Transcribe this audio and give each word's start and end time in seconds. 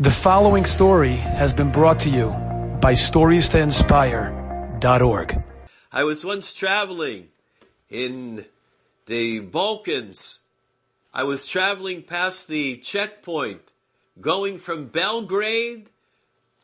The 0.00 0.12
following 0.12 0.64
story 0.64 1.16
has 1.16 1.52
been 1.52 1.72
brought 1.72 1.98
to 2.00 2.08
you 2.08 2.28
by 2.80 2.92
StoriesToInspire.org. 2.92 5.44
I 5.90 6.04
was 6.04 6.24
once 6.24 6.52
traveling 6.52 7.30
in 7.90 8.44
the 9.06 9.40
Balkans. 9.40 10.42
I 11.12 11.24
was 11.24 11.48
traveling 11.48 12.04
past 12.04 12.46
the 12.46 12.76
checkpoint, 12.76 13.72
going 14.20 14.58
from 14.58 14.86
Belgrade, 14.86 15.90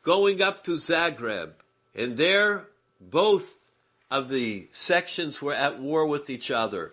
going 0.05 0.41
up 0.41 0.63
to 0.63 0.77
Zagreb. 0.77 1.55
And 1.93 2.17
there, 2.17 2.69
both 3.01 3.69
of 4.13 4.29
the 4.29 4.69
sections 4.71 5.43
were 5.43 5.55
at 5.55 5.81
war 5.81 6.07
with 6.07 6.31
each 6.31 6.53
other. 6.53 6.93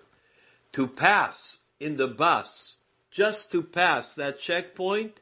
To 0.71 0.88
pass 0.88 1.60
in 1.80 1.98
the 1.98 2.08
bus, 2.08 2.78
just 3.12 3.52
to 3.52 3.62
pass 3.62 4.16
that 4.16 4.39
checkpoint, 4.39 5.20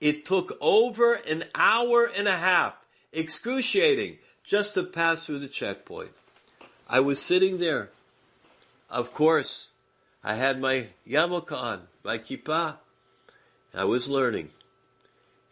it 0.00 0.24
took 0.24 0.56
over 0.60 1.14
an 1.14 1.44
hour 1.54 2.10
and 2.16 2.26
a 2.26 2.36
half, 2.36 2.74
excruciating, 3.12 4.18
just 4.44 4.74
to 4.74 4.82
pass 4.82 5.26
through 5.26 5.38
the 5.38 5.48
checkpoint. 5.48 6.10
I 6.88 7.00
was 7.00 7.20
sitting 7.20 7.58
there. 7.58 7.90
Of 8.88 9.14
course, 9.14 9.72
I 10.24 10.34
had 10.34 10.60
my 10.60 10.88
yarmulke 11.06 11.52
on, 11.52 11.82
my 12.02 12.18
kippah. 12.18 12.76
I 13.74 13.84
was 13.84 14.08
learning. 14.10 14.50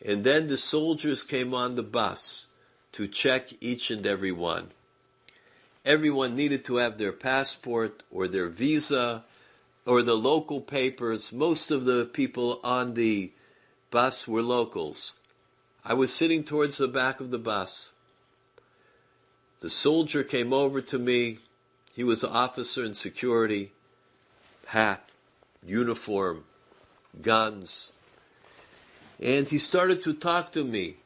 And 0.05 0.25
then 0.25 0.47
the 0.47 0.57
soldiers 0.57 1.23
came 1.23 1.55
on 1.55 1.75
the 1.75 1.83
bus 1.83 2.49
to 2.93 3.07
check 3.07 3.51
each 3.61 3.91
and 3.91 4.07
every 4.07 4.33
one. 4.33 4.71
Everyone 5.85 6.35
needed 6.35 6.65
to 6.67 6.77
have 6.77 6.99
their 6.99 7.13
passport 7.13 8.03
or 8.11 8.29
their 8.29 8.49
visa 8.49 9.25
or 9.87 10.03
the 10.03 10.17
local 10.17 10.61
papers. 10.61 11.33
Most 11.33 11.71
of 11.71 11.85
the 11.85 12.05
people 12.05 12.61
on 12.65 12.95
the 12.95 13.33
bus 13.91 14.29
were 14.29 14.43
locals. 14.43 15.15
I 15.85 15.95
was 15.95 16.13
sitting 16.13 16.45
towards 16.45 16.79
the 16.79 16.89
back 16.89 17.21
of 17.21 17.31
the 17.31 17.39
bus. 17.39 17.93
The 19.61 19.71
soldier 19.71 20.23
came 20.23 20.53
over 20.53 20.81
to 20.83 20.99
me. 20.99 21.39
He 21.95 22.05
was 22.05 22.23
an 22.23 22.31
officer 22.31 22.85
in 22.85 22.95
security, 22.95 23.73
hat, 24.67 25.11
uniform, 25.65 26.45
guns. 27.23 27.93
And 29.21 29.49
he 29.49 29.59
started 29.59 30.03
to 30.03 30.13
talk 30.13 30.53
to 30.53 30.65
me. 30.65 30.97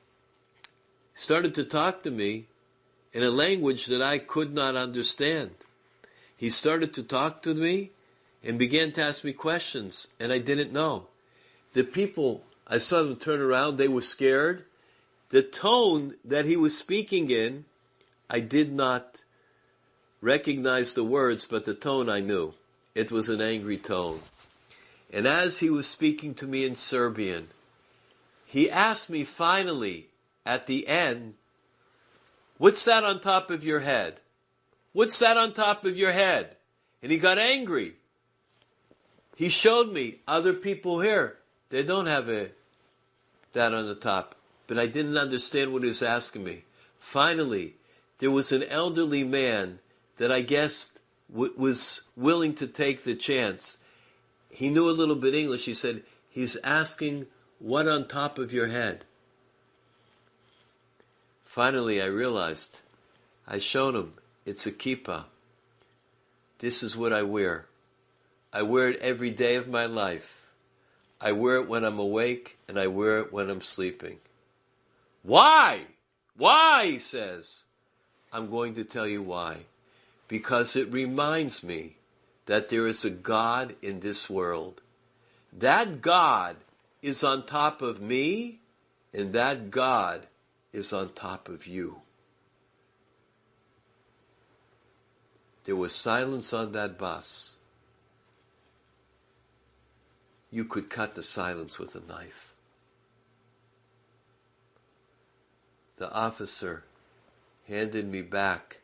Started 1.15 1.55
to 1.55 1.65
talk 1.65 2.03
to 2.03 2.11
me 2.11 2.47
in 3.13 3.23
a 3.23 3.31
language 3.31 3.87
that 3.87 4.03
I 4.03 4.19
could 4.19 4.53
not 4.53 4.75
understand. 4.75 5.53
He 6.37 6.51
started 6.51 6.93
to 6.95 7.03
talk 7.03 7.43
to 7.43 7.55
me 7.55 7.91
and 8.43 8.59
began 8.59 8.93
to 8.93 9.03
ask 9.03 9.23
me 9.23 9.33
questions, 9.33 10.09
and 10.19 10.33
I 10.33 10.39
didn't 10.39 10.73
know. 10.73 11.07
The 11.75 11.85
people 11.85 12.43
I 12.67 12.79
saw 12.79 13.03
them 13.03 13.17
turn 13.17 13.41
around. 13.41 13.77
They 13.77 13.89
were 13.89 14.03
scared. 14.03 14.65
The 15.31 15.43
tone 15.43 16.15
that 16.25 16.45
he 16.45 16.57
was 16.57 16.77
speaking 16.77 17.31
in, 17.31 17.65
I 18.29 18.41
did 18.41 18.73
not 18.73 19.23
recognize 20.21 20.95
the 20.95 21.05
words, 21.05 21.45
but 21.45 21.65
the 21.65 21.75
tone 21.75 22.09
I 22.09 22.21
knew. 22.21 22.55
It 22.95 23.11
was 23.11 23.29
an 23.29 23.41
angry 23.41 23.79
tone. 23.79 24.21
And 25.13 25.27
as 25.27 25.59
he 25.59 25.69
was 25.69 25.87
speaking 25.87 26.35
to 26.35 26.47
me 26.47 26.65
in 26.65 26.75
Serbian, 26.75 27.49
he 28.47 28.71
asked 28.71 29.11
me 29.11 29.25
finally 29.25 30.09
at 30.45 30.67
the 30.67 30.87
end, 30.87 31.35
What's 32.59 32.85
that 32.85 33.03
on 33.03 33.21
top 33.21 33.51
of 33.51 33.65
your 33.65 33.81
head? 33.81 34.21
What's 34.93 35.19
that 35.19 35.37
on 35.37 35.53
top 35.53 35.85
of 35.85 35.97
your 35.97 36.13
head? 36.13 36.57
And 37.03 37.11
he 37.11 37.19
got 37.19 37.39
angry. 37.39 37.95
He 39.37 39.49
showed 39.49 39.93
me 39.93 40.21
other 40.29 40.53
people 40.53 41.01
here. 41.01 41.39
They 41.73 41.83
don't 41.83 42.05
have 42.05 42.29
a 42.29 42.51
that 43.55 43.73
on 43.73 43.87
the 43.87 43.95
top. 43.95 44.35
But 44.67 44.79
I 44.79 44.87
didn't 44.87 45.17
understand 45.17 45.73
what 45.73 45.81
he 45.83 45.89
was 45.89 46.03
asking 46.03 46.45
me. 46.45 46.65
Finally, 46.99 47.77
there 48.19 48.31
was 48.31 48.53
an 48.53 48.63
elderly 48.65 49.25
man 49.25 49.79
that 50.19 50.31
I 50.31 50.43
guessed 50.43 51.01
w- 51.33 51.55
was 51.57 52.03
willing 52.15 52.55
to 52.57 52.67
take 52.67 53.05
the 53.05 53.15
chance. 53.15 53.79
He 54.51 54.69
knew 54.69 54.89
a 54.89 54.93
little 54.93 55.17
bit 55.17 55.35
English. 55.35 55.65
He 55.65 55.73
said, 55.73 56.03
He's 56.29 56.57
asking 56.57 57.27
what 57.59 57.89
on 57.89 58.07
top 58.07 58.39
of 58.39 58.53
your 58.53 58.67
head. 58.67 59.07
Finally, 61.43 62.03
I 62.03 62.07
realized. 62.07 62.81
I 63.49 63.59
showed 63.59 63.95
him 63.95 64.13
it's 64.45 64.67
a 64.67 64.73
kippah. 64.73 65.25
This 66.59 66.83
is 66.83 66.99
what 66.99 67.15
I 67.15 67.23
wear. 67.23 67.65
I 68.53 68.61
wear 68.61 68.91
it 68.91 69.01
every 69.01 69.31
day 69.31 69.55
of 69.55 69.69
my 69.69 69.87
life. 69.87 70.42
I 71.23 71.31
wear 71.33 71.57
it 71.57 71.69
when 71.69 71.85
I'm 71.85 72.01
awake 72.01 72.59
and 72.69 72.79
I 72.79 72.89
wear 72.89 73.19
it 73.19 73.33
when 73.33 73.49
I'm 73.49 73.61
sleeping. 73.61 74.19
Why? 75.23 75.83
Why? 76.37 76.87
He 76.87 76.99
says. 76.99 77.65
I'm 78.33 78.51
going 78.51 78.75
to 78.75 78.85
tell 78.85 79.07
you 79.07 79.23
why. 79.23 79.59
Because 80.27 80.75
it 80.75 80.91
reminds 80.91 81.63
me 81.63 81.97
that 82.47 82.71
there 82.71 82.89
is 82.89 83.05
a 83.05 83.11
God 83.11 83.77
in 83.83 84.01
this 84.01 84.29
world. 84.29 84.81
That 85.53 86.01
God 86.01 86.57
is 87.03 87.23
on 87.23 87.47
top 87.47 87.83
of 87.83 88.01
me, 88.01 88.61
and 89.13 89.33
that 89.33 89.71
God 89.71 90.27
is 90.73 90.93
on 90.93 91.13
top 91.13 91.49
of 91.49 91.67
you. 91.67 92.01
There 95.65 95.77
was 95.77 95.95
silence 95.95 96.53
on 96.53 96.73
that 96.73 96.99
bus 96.99 97.57
you 100.53 100.67
could 100.67 100.91
cut 100.91 101.15
the 101.15 101.23
silence 101.23 101.79
with 101.79 101.97
a 101.97 102.07
knife. 102.07 102.53
The 105.97 106.13
officer 106.13 106.85
handed 107.67 108.07
me 108.07 108.21
back 108.21 108.79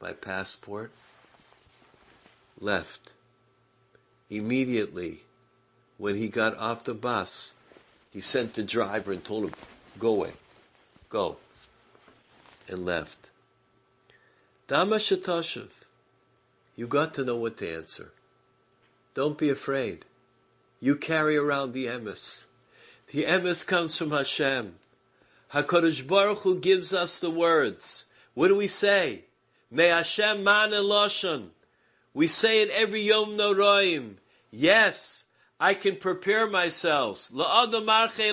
my 0.00 0.12
passport, 0.12 0.90
left. 2.58 3.12
Immediately, 4.28 5.20
when 5.96 6.16
he 6.16 6.28
got 6.28 6.58
off 6.58 6.82
the 6.82 6.94
bus, 6.94 7.54
he 8.10 8.20
sent 8.20 8.54
the 8.54 8.64
driver 8.64 9.12
and 9.12 9.24
told 9.24 9.44
him, 9.44 9.52
Go 9.98 10.14
away, 10.14 10.32
go, 11.08 11.36
and 12.66 12.84
left. 12.84 13.30
Dama 14.66 14.96
Shatoshev, 14.96 15.70
you 16.74 16.88
got 16.88 17.14
to 17.14 17.24
know 17.24 17.36
what 17.36 17.58
to 17.58 17.72
answer. 17.72 18.10
Don't 19.14 19.38
be 19.38 19.50
afraid 19.50 20.04
you 20.82 20.96
carry 20.96 21.36
around 21.36 21.72
the 21.72 21.86
emes. 21.86 22.46
The 23.12 23.22
emes 23.22 23.64
comes 23.64 23.96
from 23.96 24.10
Hashem. 24.10 24.74
Hakadosh 25.54 26.04
Baruch 26.04 26.38
Hu 26.38 26.58
gives 26.58 26.92
us 26.92 27.20
the 27.20 27.30
words. 27.30 28.06
What 28.34 28.48
do 28.48 28.56
we 28.56 28.66
say? 28.66 29.26
May 29.70 29.86
Hashem 29.88 30.42
man 30.42 30.72
lashon. 30.72 31.50
We 32.12 32.26
say 32.26 32.62
it 32.62 32.70
every 32.70 33.02
Yom 33.02 33.38
Noraim. 33.38 34.14
Yes, 34.50 35.26
I 35.60 35.74
can 35.74 35.96
prepare 35.96 36.50
myself. 36.50 37.28
La'adam 37.28 37.86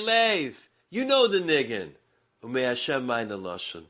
lev. 0.08 0.68
You 0.90 1.06
know 1.06 1.28
the 1.28 1.42
niggin. 1.42 1.92
May 2.44 2.64
Hashem 2.64 3.06
man 3.06 3.30
lashon. 3.30 3.84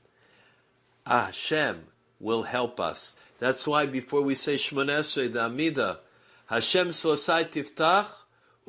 Ah, 1.06 1.28
Hashem 1.28 1.86
will 2.20 2.44
help 2.44 2.82
us. 2.82 3.16
That's 3.38 3.66
why 3.66 3.86
before 3.86 4.22
we 4.22 4.36
say 4.36 4.56
Shmonesrei, 4.56 5.32
the 5.32 5.46
Amida, 5.46 6.00
Hashem 6.48 6.90
Sfosai 6.90 7.50
Tiftach, 7.50 8.08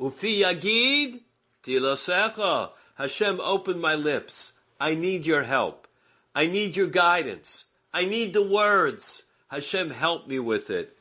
Ufi 0.01 0.41
yagid 0.41 1.21
tilasecha. 1.63 2.71
Hashem, 2.95 3.39
open 3.39 3.79
my 3.79 3.93
lips. 3.93 4.53
I 4.79 4.95
need 4.95 5.27
your 5.27 5.43
help. 5.43 5.87
I 6.33 6.47
need 6.47 6.75
your 6.75 6.87
guidance. 6.87 7.67
I 7.93 8.05
need 8.05 8.33
the 8.33 8.41
words. 8.41 9.25
Hashem, 9.49 9.91
help 9.91 10.27
me 10.27 10.39
with 10.39 10.71
it. 10.71 10.97